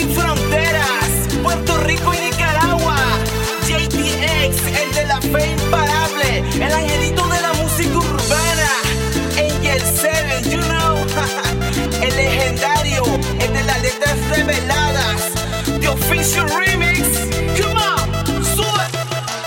[0.00, 1.10] sin fronteras,
[1.42, 2.96] Puerto Rico y Nicaragua.
[3.66, 8.70] JTX, el de la fe imparable, el angelito de la música urbana.
[9.36, 10.96] Angel 7, you know,
[12.02, 13.04] el legendario,
[13.40, 15.20] el de las letras reveladas.
[15.80, 17.06] The Official Remix,
[17.58, 18.86] come on, sube.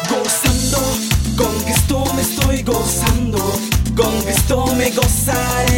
[0.09, 0.81] Gozando,
[1.35, 3.39] con Cristo me estoy gozando,
[3.95, 5.72] con Cristo me gozaré.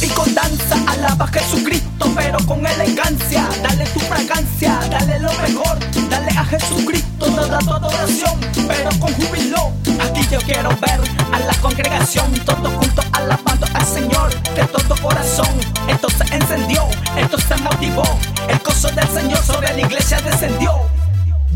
[0.00, 3.48] Y con danza, alaba a Jesucristo, pero con elegancia.
[3.60, 9.72] Dale tu fragancia, dale lo mejor, dale a Jesucristo toda tu adoración, pero con júbilo.
[10.00, 11.00] Aquí yo quiero ver
[11.32, 15.50] a la congregación, todo junto alabando al Señor de todo corazón.
[15.88, 16.86] Esto se encendió,
[17.16, 18.04] esto se motivó,
[18.48, 20.72] el gozo del Señor sobre la iglesia descendió.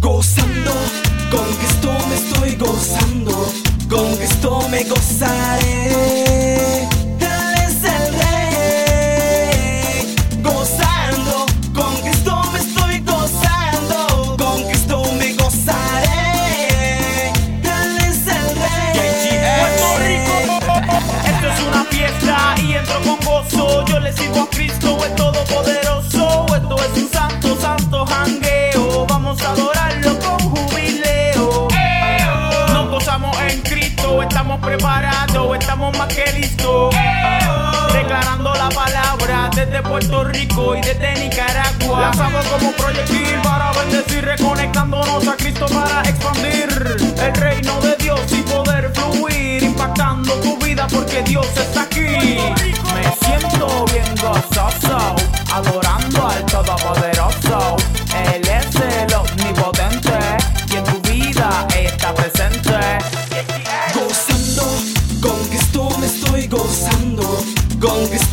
[0.01, 0.73] Gozando,
[1.31, 3.53] con Cristo me estoy gozando,
[3.89, 6.42] con Cristo me gozaré.
[34.21, 36.95] Estamos preparados, estamos más que listos.
[37.93, 42.01] Declarando la palabra desde Puerto Rico y desde Nicaragua.
[42.01, 46.32] Lanzamos como proyectil para bendecir, reconectándonos a Cristo para expandir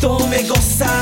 [0.00, 0.99] Cristo me gozaré.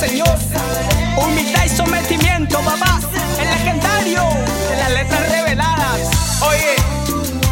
[0.00, 0.34] Señor.
[1.18, 3.00] Humildad y sometimiento, papá,
[3.38, 4.22] el legendario
[4.70, 6.40] de las letras reveladas.
[6.40, 6.74] Oye,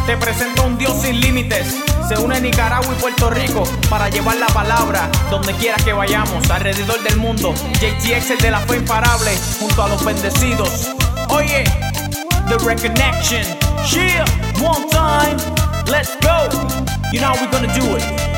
[0.07, 1.75] te presento un Dios sin límites.
[2.07, 7.03] Se une Nicaragua y Puerto Rico para llevar la palabra donde quiera que vayamos, alrededor
[7.03, 7.53] del mundo.
[7.73, 10.89] JTX es de la fe imparable, junto a los bendecidos.
[11.29, 11.63] Oye,
[12.47, 13.45] The Reconnection.
[13.91, 14.25] Yeah,
[14.59, 15.37] one time,
[15.85, 16.49] let's go.
[17.13, 18.28] You know how we're gonna do it.